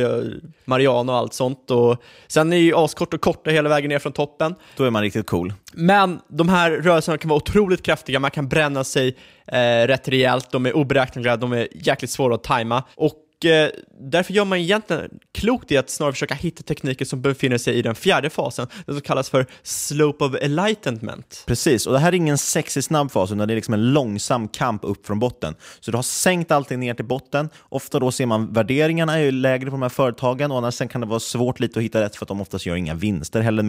[0.65, 1.71] Mariana och allt sånt.
[1.71, 4.55] Och sen är ju askort och korta hela vägen ner från toppen.
[4.77, 5.53] Då är man riktigt cool.
[5.73, 9.17] Men de här rörelserna kan vara otroligt kraftiga, man kan bränna sig
[9.47, 12.83] eh, rätt rejält, de är oberäkneliga, de är jäkligt svåra att tajma.
[12.95, 13.69] Och eh,
[14.01, 17.83] därför gör man egentligen klokt i att snarare försöka hitta tekniker som befinner sig i
[17.83, 21.45] den fjärde fasen, den som kallas för slope of enlightenment.
[21.47, 24.49] Precis, och det här är ingen sexig snabb fas, utan det är liksom en långsam
[24.49, 25.55] kamp upp från botten.
[25.81, 27.49] Så du har sänkt allting ner till botten.
[27.69, 30.89] Ofta då ser man värderingarna är ju lägre på de här företagen och annars sen
[30.89, 33.41] kan det vara svårt lite att hitta rätt för att de oftast gör inga vinster
[33.41, 33.63] heller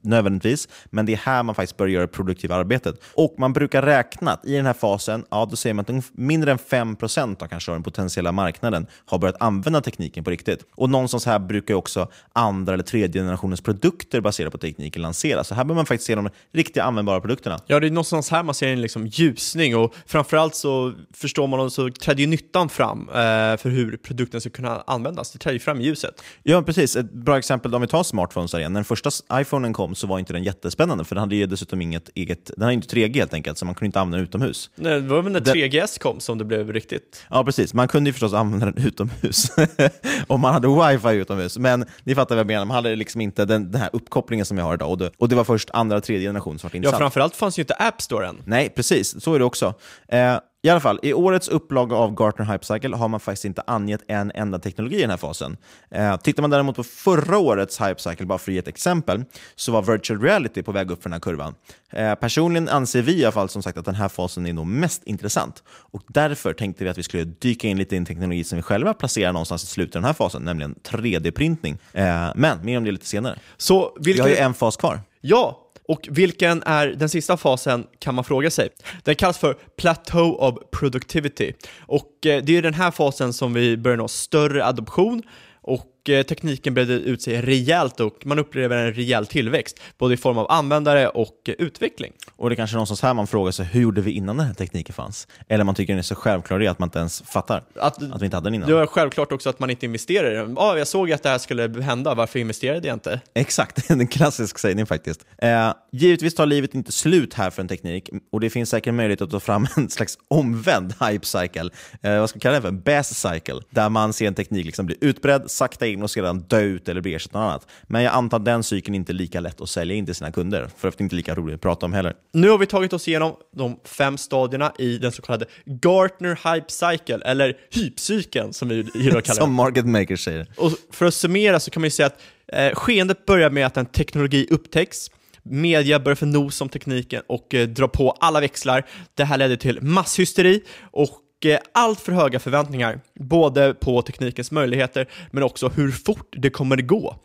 [0.00, 0.68] nödvändigtvis.
[0.90, 3.00] Men det är här man faktiskt börjar göra det produktiva arbetet.
[3.14, 6.52] Och man brukar räkna att i den här fasen, ja då säger man att mindre
[6.52, 10.66] än 5% av kanske av den potentiella marknaden har börjat använda tekniken på riktigt.
[10.74, 15.48] Och någonstans här brukar också andra eller tredje generationens produkter baserade på tekniken lanseras.
[15.48, 17.60] Så här behöver man faktiskt se de riktiga användbara produkterna.
[17.66, 21.70] Ja, det är någonstans här man ser en liksom ljusning och framförallt så förstår man
[21.70, 23.14] så träder ju nyttan fram eh,
[23.56, 25.32] för hur produkten ska kunna användas.
[25.32, 26.22] Det träder ju fram i ljuset.
[26.42, 26.96] Ja, precis.
[26.96, 28.72] Ett bra exempel om vi tar smartphones igen.
[28.72, 31.80] När den första iPhonen kom så var inte den jättespännande, för den hade ju dessutom
[31.82, 32.46] inget eget...
[32.56, 34.70] Den hade inte 3G helt enkelt, så man kunde inte använda den utomhus.
[34.76, 37.24] Nej, Det var väl när Den- 3GS kom som det blev riktigt.
[37.30, 37.74] Ja, precis.
[37.74, 39.01] Man kunde ju förstås använda den utomhus
[40.26, 41.58] om man hade wifi utomhus.
[41.58, 44.58] Men ni fattar vad jag menar, man hade liksom inte den, den här uppkopplingen som
[44.58, 44.90] jag har idag.
[44.90, 46.98] Och det, och det var först andra tredje generation som var Ja, intressant.
[47.00, 48.42] framförallt fanns ju inte App Store än.
[48.46, 49.22] Nej, precis.
[49.24, 49.74] Så är det också.
[50.08, 53.62] Eh, I alla fall, i årets upplaga av Gartner Hype Cycle har man faktiskt inte
[53.66, 55.56] angett en enda teknologi i den här fasen.
[55.90, 59.24] Eh, tittar man däremot på förra årets Hype Cycle, bara för att ge ett exempel,
[59.56, 61.54] så var virtual reality på väg upp för den här kurvan.
[61.92, 64.66] Eh, personligen anser vi i alla fall som sagt att den här fasen är nog
[64.66, 65.62] mest intressant.
[65.68, 68.62] Och därför tänkte vi att vi skulle dyka in lite i en teknologi som vi
[68.62, 71.78] själva placerar någonstans i slutet av den här fasen, nämligen 3D-printning.
[71.92, 73.38] Eh, men mer om det lite senare.
[73.56, 74.22] Så Vi vilken...
[74.22, 75.00] har ju en fas kvar.
[75.20, 78.68] Ja, och vilken är den sista fasen kan man fråga sig.
[79.04, 81.52] Den kallas för Plateau of Productivity.
[81.80, 85.22] Och eh, det är den här fasen som vi börjar nå större adoption
[85.62, 90.16] och eh, tekniken bredde ut sig rejält och man upplever en rejäl tillväxt, både i
[90.16, 92.12] form av användare och eh, utveckling.
[92.36, 94.46] Och det är kanske är någonstans här man frågar sig, hur gjorde vi innan den
[94.46, 95.28] här tekniken fanns?
[95.48, 98.24] Eller man tycker den är så självklar att man inte ens fattar att, att vi
[98.24, 98.68] inte hade den innan.
[98.68, 100.58] Det var självklart också att man inte investerade i den.
[100.58, 103.20] Ah, jag såg att det här skulle hända, varför investerade jag inte?
[103.34, 105.24] Exakt, en klassisk sägning faktiskt.
[105.38, 109.22] Eh, givetvis tar livet inte slut här för en teknik och det finns säkert möjlighet
[109.22, 111.70] att ta fram en slags omvänd hype cycle,
[112.02, 112.70] eh, vad ska vi kalla det för?
[112.70, 116.60] Bass cycle, där man ser en teknik liksom bli utbredd, sakta in och sedan dö
[116.60, 117.66] ut eller bli ersatt något annat.
[117.82, 120.32] Men jag antar att den cykeln inte är lika lätt att sälja in till sina
[120.32, 122.14] kunder, för att det inte är lika roligt att prata om heller.
[122.32, 126.70] Nu har vi tagit oss igenom de fem stadierna i den så kallade Gartner Hype
[126.70, 130.46] Cycle, eller hypcykeln som vi gillar att kalla Som market makers säger.
[130.56, 132.20] Och för att summera så kan man ju säga att
[132.52, 135.10] eh, skeendet börjar med att en teknologi upptäcks,
[135.42, 138.86] media börjar få nos om tekniken och eh, drar på alla växlar.
[139.14, 145.08] Det här ledde till masshysteri och eh, allt för höga förväntningar, både på teknikens möjligheter
[145.30, 147.16] men också hur fort det kommer gå.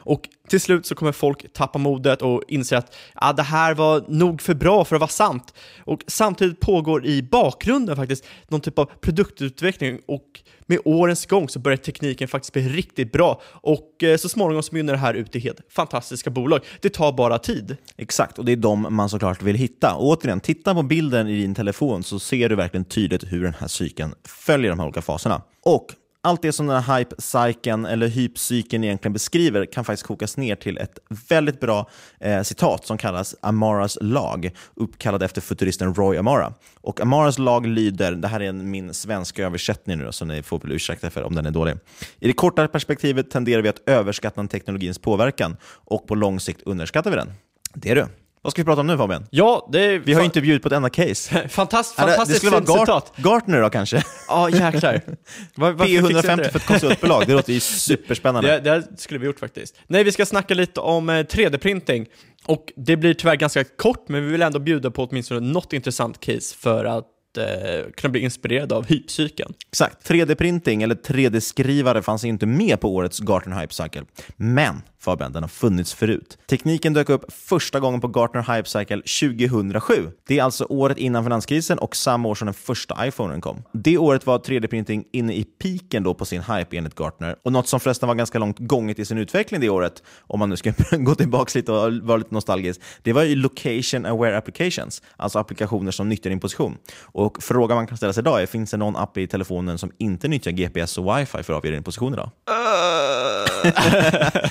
[0.00, 4.04] Och till slut så kommer folk tappa modet och inse att ah, det här var
[4.08, 5.54] nog för bra för att vara sant.
[5.78, 11.58] Och samtidigt pågår i bakgrunden faktiskt någon typ av produktutveckling och med årens gång så
[11.58, 15.36] börjar tekniken faktiskt bli riktigt bra och eh, så småningom så mynnar det här ut
[15.36, 16.60] i helt fantastiska bolag.
[16.80, 17.76] Det tar bara tid.
[17.96, 19.94] Exakt, och det är de man såklart vill hitta.
[19.94, 23.54] Och återigen, titta på bilden i din telefon så ser du verkligen tydligt hur den
[23.58, 25.42] här cykeln följer de här olika faserna.
[25.62, 25.86] Och
[26.22, 30.78] allt det som den här hype-cykeln eller hypcykeln egentligen beskriver kan faktiskt kokas ner till
[30.78, 36.52] ett väldigt bra eh, citat som kallas Amaras lag, uppkallad efter futuristen Roy Amara.
[36.80, 40.58] Och Amaras lag lyder, det här är min svenska översättning nu då, så ni får
[40.58, 41.74] väl ursäkta för om den är dålig.
[42.18, 47.10] I det kortare perspektivet tenderar vi att överskatta teknologins påverkan och på lång sikt underskattar
[47.10, 47.32] vi den.
[47.74, 48.06] Det är du.
[48.42, 49.26] Vad ska vi prata om nu Fabian?
[49.30, 51.42] Ja, det vi har ju inte bjudit på ett enda case.
[51.48, 53.12] Fantast, fantastiskt Det skulle vara Gart citat.
[53.16, 54.02] Gartner då kanske?
[54.28, 55.00] Ja, jäklar.
[55.54, 58.60] Var, P150 för ett konsultbolag, det låter ju superspännande.
[58.60, 59.76] Det, det skulle vi gjort faktiskt.
[59.86, 62.06] Nej, vi ska snacka lite om 3D-printing.
[62.46, 66.20] Och det blir tyvärr ganska kort, men vi vill ändå bjuda på åtminstone något intressant
[66.20, 67.06] case för att
[67.38, 69.54] eh, kunna bli inspirerad av hypcykeln.
[69.68, 70.10] Exakt.
[70.10, 74.04] 3D-printing eller 3D-skrivare fanns inte med på årets Gartner Hype Cycle.
[74.36, 76.38] Men Fabian, den har funnits förut.
[76.46, 80.10] Tekniken dök upp första gången på Gartner Hype Cycle 2007.
[80.26, 83.62] Det är alltså året innan finanskrisen och samma år som den första iPhonen kom.
[83.72, 87.36] Det året var 3D-printing inne i piken då på sin hype enligt Gartner.
[87.42, 90.48] Och något som förresten var ganska långt gånget i sin utveckling det året, om man
[90.48, 95.02] nu ska gå tillbaka lite och vara lite nostalgisk, det var ju location aware applications,
[95.16, 96.76] alltså applikationer som nyttjar din position.
[97.02, 99.92] Och frågan man kan ställa sig idag är, finns det någon app i telefonen som
[99.98, 102.30] inte nyttjar GPS och wifi för att avgöra din position idag?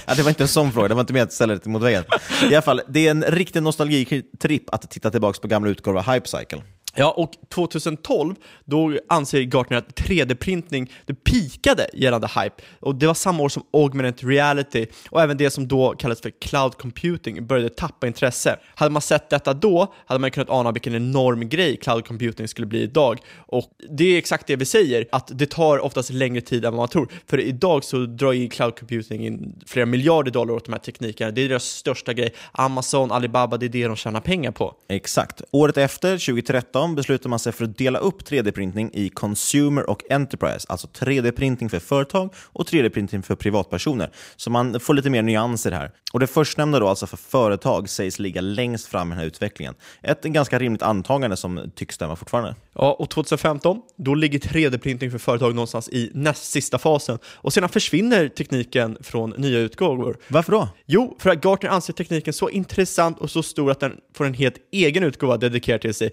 [0.06, 1.82] ja, det var inte en sån fråga, det var inte meningen att ställa det mot
[1.82, 2.04] väggen.
[2.44, 6.14] I alla fall, det är en riktig nostalgitripp att titta tillbaka på gamla utgåvor av
[6.14, 6.62] Hypecycle.
[7.00, 8.36] Ja, och 2012
[8.66, 12.56] då anser Gartner att 3D-printning det pikade gällande hype.
[12.80, 16.32] Och det var samma år som augmented reality och även det som då kallades för
[16.42, 18.60] cloud computing började tappa intresse.
[18.76, 22.68] Hade man sett detta då hade man kunnat ana vilken enorm grej cloud computing skulle
[22.68, 23.20] bli idag.
[23.38, 26.80] Och det är exakt det vi säger, att det tar oftast längre tid än vad
[26.80, 27.12] man tror.
[27.28, 31.32] För idag så drar ju cloud computing in flera miljarder dollar åt de här teknikerna.
[31.32, 32.34] Det är deras största grej.
[32.52, 34.76] Amazon, Alibaba, det är det de tjänar pengar på.
[34.90, 35.42] Exakt.
[35.52, 40.66] Året efter, 2013, beslutar man sig för att dela upp 3D-printing i Consumer och Enterprise,
[40.70, 44.10] alltså 3D-printing för företag och 3D-printing för privatpersoner.
[44.36, 45.92] Så man får lite mer nyanser här.
[46.14, 49.76] Och Det förstnämnda, då, alltså för företag, sägs ligga längst fram i den här utvecklingen.
[50.02, 52.56] Ett ganska rimligt antagande som tycks stämma fortfarande.
[52.74, 57.70] Ja, och 2015, då ligger 3D-printing för företag någonstans i näst sista fasen och sedan
[57.70, 60.18] försvinner tekniken från nya utgåvor.
[60.28, 60.70] Varför då?
[60.86, 64.34] Jo, för att Gartner anser tekniken så intressant och så stor att den får en
[64.34, 66.12] helt egen utgåva dedikerad till sig.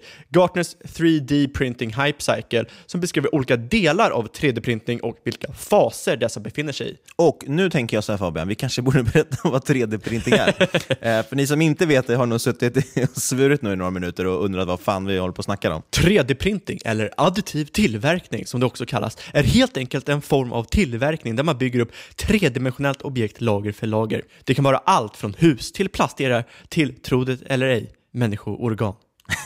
[0.57, 6.39] Gartners 3D Printing Hype Cycle som beskriver olika delar av 3D-printing och vilka faser dessa
[6.39, 6.97] befinner sig i.
[7.15, 10.47] Och nu tänker jag så här Fabian, vi kanske borde berätta vad 3D-printing är.
[11.19, 12.77] eh, för ni som inte vet det har nog suttit
[13.11, 15.75] och svurit nu i några minuter och undrat vad fan vi håller på att snacka
[15.75, 15.81] om.
[15.91, 21.35] 3D-printing, eller additiv tillverkning som det också kallas, är helt enkelt en form av tillverkning
[21.35, 24.23] där man bygger upp tredimensionellt objekt lager för lager.
[24.43, 28.93] Det kan vara allt från hus till plastdelar till, tro det eller ej, människoorgan.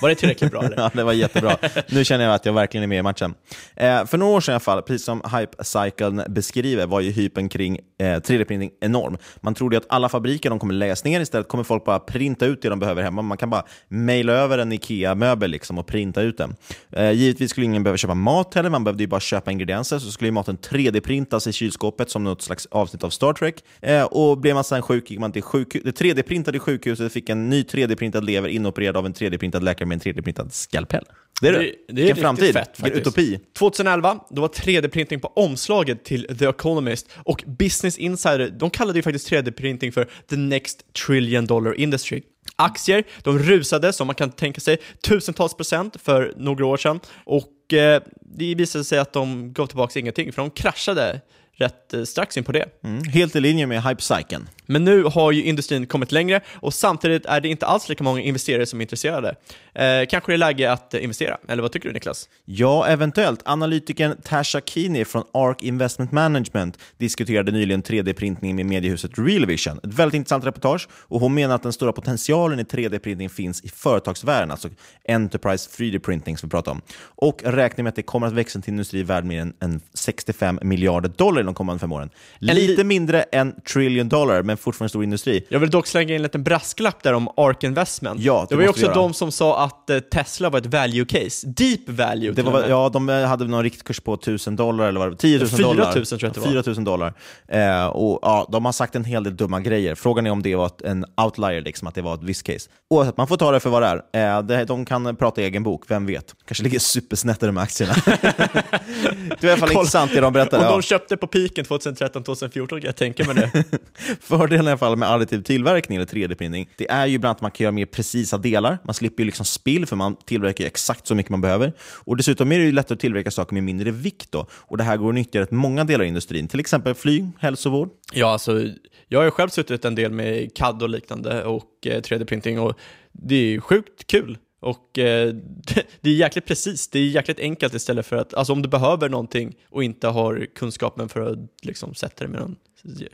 [0.01, 0.63] Var det tillräckligt bra?
[0.63, 0.77] Eller?
[0.81, 1.57] ja, det var jättebra.
[1.89, 3.33] Nu känner jag att jag verkligen är med i matchen.
[3.75, 7.49] Eh, för några år sedan i alla fall, precis som Hype-cykeln beskriver, var ju hypen
[7.49, 9.17] kring eh, 3D-printing enorm.
[9.41, 12.61] Man trodde att alla fabriker de kommer läggas ner, istället kommer folk bara printa ut
[12.61, 13.21] det de behöver hemma.
[13.21, 16.55] Man kan bara mejla över en IKEA-möbel liksom och printa ut den.
[16.91, 20.11] Eh, givetvis skulle ingen behöva köpa mat heller, man behövde ju bara köpa ingredienser, så
[20.11, 23.55] skulle ju maten 3D-printas i kylskåpet som något slags avsnitt av Star Trek.
[23.81, 27.49] Eh, och blev man sen sjuk gick man till sjukhus, det 3D-printade sjukhuset fick en
[27.49, 31.05] ny 3D-printad lever inopererad av en 3D-printad tillverkare med en 3D-printad skalpell.
[31.41, 31.59] Det är det.
[31.59, 32.53] Det, det är Vilken framtid.
[32.53, 33.39] fett Vilken utopi.
[33.57, 39.03] 2011, då var 3D-printing på omslaget till The Economist och Business Insider, de kallade ju
[39.03, 42.21] faktiskt 3D-printing för the next trillion dollar industry.
[42.55, 47.73] Aktier, de rusade som man kan tänka sig tusentals procent för några år sedan och
[47.73, 48.01] eh,
[48.37, 51.21] det visade sig att de gav tillbaka ingenting för de kraschade
[51.61, 52.65] rätt eh, strax in på det.
[52.83, 54.49] Mm, helt i linje med hype-cykeln.
[54.65, 58.21] Men nu har ju industrin kommit längre och samtidigt är det inte alls lika många
[58.21, 59.35] investerare som är intresserade.
[59.73, 62.29] Eh, kanske det är läge att eh, investera, eller vad tycker du Niklas?
[62.45, 63.41] Ja, eventuellt.
[63.45, 69.77] Analytikern Tasha Keeney från ARK Investment Management diskuterade nyligen 3D-printning med mediehuset Real Vision.
[69.77, 73.69] Ett väldigt intressant reportage och hon menar att den stora potentialen i 3D-printing finns i
[73.69, 74.69] företagsvärlden, alltså
[75.07, 76.81] Enterprise 3D-printing som vi pratar om.
[77.01, 80.59] Och räknar med att det kommer att växa till en industri värd mer än 65
[80.61, 82.09] miljarder dollar de kommande fem åren.
[82.39, 85.45] Lite mindre än trillion dollar, men fortfarande en stor industri.
[85.49, 88.21] Jag vill dock slänga in en liten brasklapp där om ARK Investment.
[88.21, 88.93] Ja, det det var ju också göra.
[88.93, 91.47] de som sa att eh, Tesla var ett value case.
[91.47, 95.11] Deep value Det var, ja, de hade någon riktkurs på 1000 dollar, eller vad det
[95.11, 95.91] var, 10 000 4 000 dollar.
[95.91, 96.47] tror jag det var.
[96.63, 97.13] 4 000 dollar.
[97.47, 99.95] Eh, och, ja, de har sagt en hel del dumma grejer.
[99.95, 102.69] Frågan är om det var en outlier, liksom, att det var ett visst case.
[102.89, 104.37] Oavsett, man får ta det för vad det är.
[104.37, 106.35] Eh, det, de kan prata i egen bok, vem vet?
[106.45, 107.93] Kanske ligger supersnett där med aktierna.
[108.05, 109.71] det var i alla fall Kolla.
[109.79, 110.57] intressant det de berättade.
[110.57, 110.71] Om Ja.
[110.75, 113.63] de köpte på piken 2013-2014 kan jag tänka mig det.
[114.21, 117.41] Fördelen i alla fall med additiv tillverkning eller 3D-printing, det är ju bland annat att
[117.41, 118.77] man kan göra mer precisa delar.
[118.83, 121.73] Man slipper ju liksom spill, för man tillverkar ju exakt så mycket man behöver.
[121.79, 124.31] Och Dessutom är det ju lättare att tillverka saker med mindre vikt.
[124.31, 124.47] Då.
[124.51, 127.29] Och Det här går att nyttja i rätt många delar av industrin, till exempel flyg,
[127.39, 127.89] hälsovård.
[128.13, 128.67] Ja, alltså,
[129.07, 132.79] jag har ju själv suttit en del med CAD och liknande och eh, 3D-printing och
[133.11, 134.37] det är ju sjukt kul.
[134.61, 135.33] Och eh,
[136.01, 139.09] det är jäkligt precis, det är jäkligt enkelt istället för att, alltså om du behöver
[139.09, 142.55] någonting och inte har kunskapen för att liksom sätta dig med någon,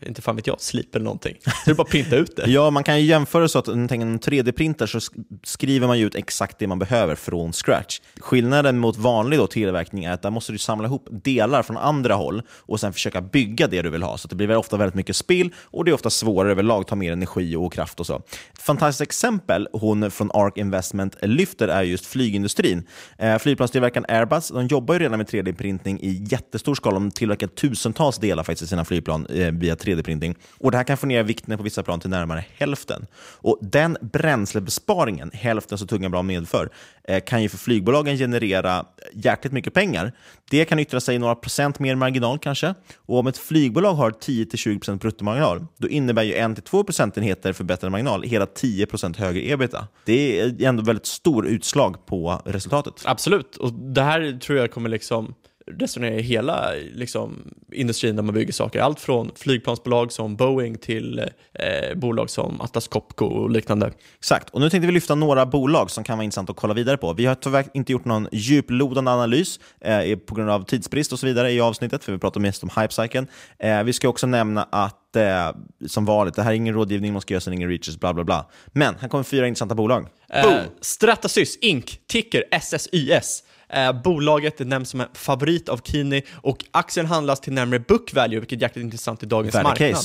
[0.06, 1.36] inte fan vet jag, slip eller någonting.
[1.44, 2.44] Så det är bara att printa ut det.
[2.58, 5.00] Ja, man kan ju jämföra så att när man en 3D-printer så
[5.44, 8.00] skriver man ju ut exakt det man behöver från scratch.
[8.20, 12.14] Skillnaden mot vanlig då tillverkning är att där måste du samla ihop delar från andra
[12.14, 14.18] håll och sen försöka bygga det du vill ha.
[14.18, 16.96] Så det blir väl ofta väldigt mycket spill och det är ofta svårare överlag, tar
[16.96, 18.16] mer energi och kraft och så.
[18.54, 22.88] Ett fantastiskt exempel hon från ARK Investment lyfter är just flygindustrin.
[23.18, 26.94] Eh, flygplanstillverkaren Airbus de jobbar ju redan med 3D-printning i jättestor skala.
[26.94, 30.36] De tillverkar tusentals delar faktiskt i sina flygplan eh, via 3D-printing.
[30.60, 33.08] Och Det här kan få ner vikten på vissa plan till närmare hälften.
[33.18, 36.70] Och Den bränslebesparingen, hälften så tunga plan medför,
[37.04, 40.12] eh, kan ju för flygbolagen generera jäkligt mycket pengar.
[40.50, 42.74] Det kan yttra sig i några procent mer marginal kanske.
[43.06, 48.46] Och Om ett flygbolag har 10-20% bruttomarginal, då innebär ju 1-2 procentenheter förbättrad marginal hela
[48.46, 49.88] 10% högre ebita.
[50.06, 53.02] Det är ändå väldigt stor utslag på resultatet.
[53.06, 55.34] Absolut, och det här tror jag kommer liksom
[55.68, 58.80] resonera i hela liksom, industrin där man bygger saker.
[58.80, 61.20] Allt från flygplansbolag som Boeing till
[61.54, 63.92] eh, bolag som Atlas Copco och liknande.
[64.18, 66.98] Exakt, och nu tänkte vi lyfta några bolag som kan vara intressant att kolla vidare
[66.98, 67.14] på.
[67.14, 71.26] Vi har tyvärr inte gjort någon djuplodande analys eh, på grund av tidsbrist och så
[71.26, 73.28] vidare i avsnittet, för vi pratar mest om hypecykeln.
[73.60, 75.52] Eh, vi ska också nämna att, eh,
[75.88, 78.50] som vanligt, det här är ingen rådgivning, man ska göra ingen reaches, bla bla bla.
[78.68, 80.08] Men här kommer fyra intressanta bolag.
[80.30, 82.00] Eh, Stratasys Inc.
[82.08, 83.44] ticker SSYS.
[83.74, 88.40] Eh, bolaget nämns som en favorit av Kini och aktien handlas till närmare book value,
[88.40, 90.04] vilket är jäkligt intressant i dagens Värde marknad.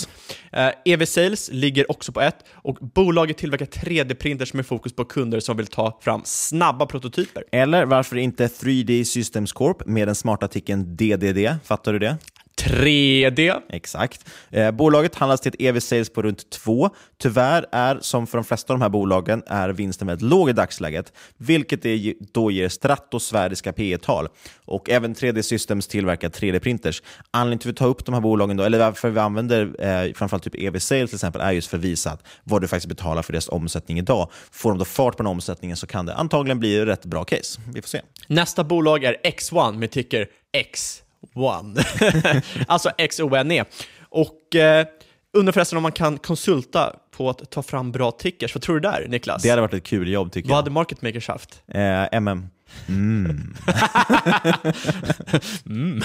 [0.52, 5.40] Eh, EV Sales ligger också på ett och bolaget tillverkar 3D-printers med fokus på kunder
[5.40, 7.44] som vill ta fram snabba prototyper.
[7.52, 11.58] Eller varför inte 3D Systems Corp med den smarta artikeln DDD?
[11.64, 12.16] Fattar du det?
[12.60, 13.60] 3D.
[13.68, 14.28] Exakt.
[14.50, 16.90] Eh, bolaget handlas till ett EV-sales på runt 2.
[17.18, 20.52] Tyvärr är, som för de flesta av de här bolagen, är vinsten väldigt låg i
[20.52, 24.28] dagsläget, vilket det då ger stratosfäriska P tal
[24.64, 27.02] Och även 3D Systems tillverkar 3D-printers.
[27.30, 30.12] Anledningen till att vi tar upp de här bolagen, då, eller varför vi använder eh,
[30.12, 33.22] framförallt typ EV-sales till exempel, är just för att visa att vad du faktiskt betalar
[33.22, 34.30] för deras omsättning idag.
[34.50, 37.24] Får de då fart på den omsättningen så kan det antagligen bli ett rätt bra
[37.24, 37.60] case.
[37.74, 38.00] Vi får se.
[38.26, 40.26] Nästa bolag är X1 med ticker
[41.34, 42.42] X1.
[42.66, 43.64] alltså XONE.
[44.08, 44.86] Och eh,
[45.32, 48.54] undrar förresten om man kan konsulta på att ta fram bra tickers.
[48.54, 49.42] Vad tror du där, Niklas?
[49.42, 50.62] Det hade varit ett kul jobb tycker Vad jag.
[50.62, 51.62] hade Market Makers haft?
[51.68, 52.48] Eh, MM.
[52.88, 53.54] Mm.
[55.66, 56.00] Mm.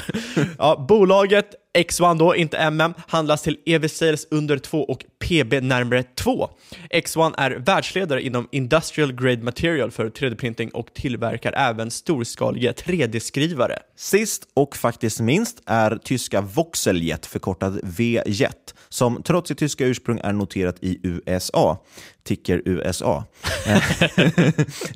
[0.58, 6.04] Ja, bolaget X1 då, inte MM, handlas till EV Sales under 2 och PB närmare
[6.04, 6.50] 2.
[6.94, 13.80] X1 är världsledare inom Industrial Grade Material för 3D-printing och tillverkar även storskaliga 3D-skrivare.
[13.96, 20.34] Sist och faktiskt minst är tyska Voxeljet, förkortad Vjet, som trots sitt tyska ursprung är
[20.34, 21.84] noterat i USA.
[22.28, 23.24] Ticker USA.
[23.66, 23.84] Eh,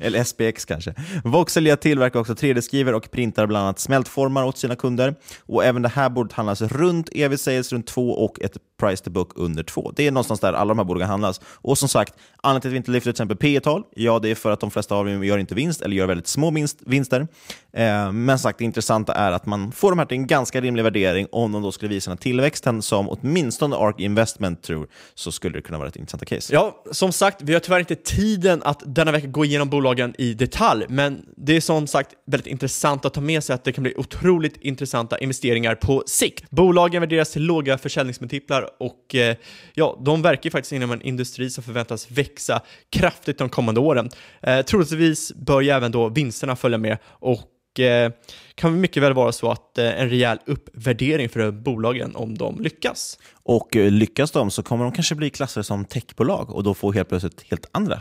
[0.00, 0.94] eller SPX kanske.
[1.24, 5.14] Voxelia tillverkar också 3D-skriver och printar bland annat smältformar åt sina kunder.
[5.46, 9.10] Och även det här bordet handlas runt EV Sales runt 2 och ett price to
[9.10, 9.92] book under 2.
[9.96, 11.40] Det är någonstans där alla de här bolagen handlas.
[11.44, 14.30] Och som sagt, anledningen till att vi inte lyfter till exempel P tal ja det
[14.30, 16.78] är för att de flesta av dem gör inte vinst eller gör väldigt små vinst,
[16.86, 17.26] vinster.
[17.72, 20.82] Eh, men sagt, det intressanta är att man får de här till en ganska rimlig
[20.82, 25.32] värdering om de då skulle visa den här tillväxten som åtminstone ARK Investment tror, så
[25.32, 26.54] skulle det kunna vara ett intressanta case.
[26.54, 30.34] Ja, som sagt, vi har tyvärr inte tiden att denna vecka gå igenom bolagen i
[30.34, 33.82] detalj, men det är som sagt väldigt intressant att ta med sig att det kan
[33.82, 36.50] bli otroligt intressanta investeringar på sikt.
[36.50, 39.36] Bolagen värderas till låga försäljningsmultiplar och eh,
[39.74, 42.60] ja, de verkar ju faktiskt inom en industri som förväntas växa
[42.90, 44.10] kraftigt de kommande åren.
[44.40, 48.12] Eh, troligtvis bör ju även då vinsterna följa med och eh,
[48.54, 53.18] kan mycket väl vara så att eh, en rejäl uppvärdering för bolagen om de lyckas.
[53.42, 56.92] Och eh, lyckas de så kommer de kanske bli klassade som techbolag och då få
[56.92, 58.00] helt plötsligt helt andra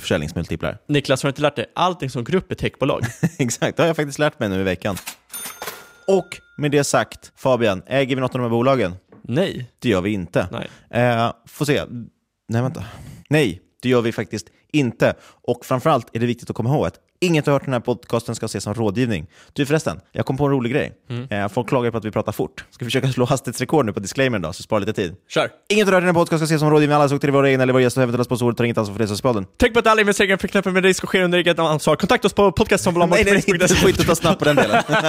[0.00, 0.78] försäljningsmultiplar.
[0.88, 3.02] Niklas, har du inte lärt dig allting som grupp är techbolag?
[3.38, 4.96] Exakt, det har jag faktiskt lärt mig nu i veckan.
[6.06, 8.94] Och med det sagt, Fabian, äger vi något av de här bolagen?
[9.22, 9.70] Nej.
[9.78, 10.48] Det gör vi inte.
[10.52, 11.02] Nej.
[11.02, 11.82] Eh, får se.
[12.48, 12.84] Nej, vänta.
[13.30, 15.14] Nej, det gör vi faktiskt inte.
[15.22, 17.80] Och framförallt är det viktigt att komma ihåg att inget du hört i den här
[17.80, 19.26] podcasten ska ses som rådgivning.
[19.52, 20.92] Du förresten, jag kom på en rolig grej.
[21.10, 21.28] Mm.
[21.30, 22.64] Eh, folk klagar på att vi pratar fort.
[22.70, 25.16] Ska vi försöka slå hastighetsrekord nu på disclaimern då, så spara lite tid?
[25.28, 25.50] Kör!
[25.68, 26.96] Inget du hört i den här podcasten ska ses som rådgivning.
[26.96, 29.08] Alla till våra egna eller våra gäster och eventuella sponsorer tar inget ansvar för det
[29.08, 29.46] som spaden.
[29.56, 31.96] Tänk på att alla investeringar förknippade med risk och sker under eget ansvar.
[31.96, 34.82] Kontakta oss på podcastsom Nej, nej, nej, du får inte ta snabbt på den delen.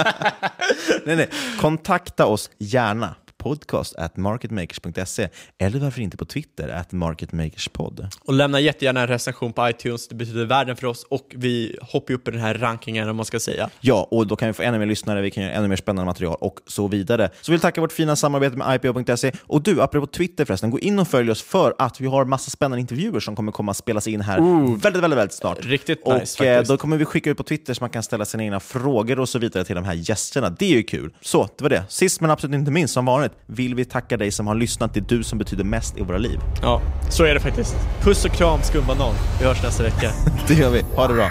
[1.04, 1.28] nej, nej.
[1.60, 3.14] Kontakta oss gärna
[3.44, 5.28] podcast at marketmakers.se
[5.58, 8.08] eller varför inte på Twitter at marketmakerspod.
[8.20, 12.14] Och lämna jättegärna en recension på iTunes, det betyder världen för oss och vi hoppar
[12.14, 13.70] upp i den här rankingen om man ska säga.
[13.80, 16.06] Ja, och då kan vi få ännu mer lyssnare, vi kan göra ännu mer spännande
[16.06, 17.30] material och så vidare.
[17.40, 20.78] Så vi vill tacka vårt fina samarbete med IPO.se och du, apropå Twitter förresten, gå
[20.78, 23.76] in och följ oss för att vi har massa spännande intervjuer som kommer komma att
[23.76, 24.78] spelas in här Ooh.
[24.78, 25.64] väldigt, väldigt, väldigt snart.
[25.64, 28.24] Riktigt och nice, eh, då kommer vi skicka ut på Twitter så man kan ställa
[28.24, 30.50] sina egna frågor och så vidare till de här gästerna.
[30.50, 31.14] Det är ju kul.
[31.20, 31.84] Så, det var det.
[31.88, 34.94] Sist men absolut inte minst, som vanligt, vill vi tacka dig som har lyssnat.
[34.94, 36.40] Det är du som betyder mest i våra liv.
[36.62, 37.76] Ja, så är det faktiskt.
[38.02, 39.14] Puss och kram skumbanan.
[39.40, 40.10] Vi hörs nästa vecka.
[40.48, 40.82] det gör vi.
[40.96, 41.30] Ha det bra.